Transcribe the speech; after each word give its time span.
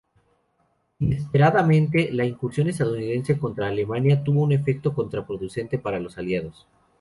Inesperadamente, 0.97 2.11
la 2.11 2.25
incursión 2.25 2.67
estadounidense 2.67 3.37
contra 3.37 3.67
Alemania 3.67 4.23
tuvo 4.23 4.41
un 4.41 4.51
efecto 4.51 4.95
contraproducente 4.95 5.77
para 5.77 5.99
los 5.99 6.17
Aliados. 6.17 6.65